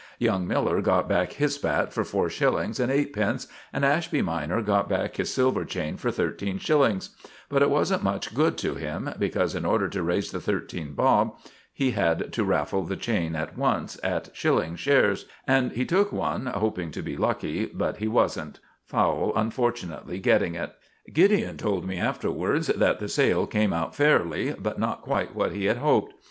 [0.17, 4.89] Young Miller got back his bat for four shillings and eightpence; and Ashby minor got
[4.89, 7.11] back his silver chain for thirteen shillings;
[7.49, 11.35] but it wasn't much good to him, because, in order to raise the thirteen bob,
[11.71, 16.47] he had to raffle the chain at once, at shilling shares; and he took one,
[16.47, 20.73] hoping to be lucky, but he wasn't, Fowle unfortunately getting it.
[21.13, 25.65] Gideon told me afterwards that the sale came out fairly, but not quite what he
[25.65, 26.15] had hoped.